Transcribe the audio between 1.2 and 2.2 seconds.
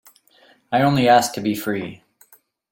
to be free.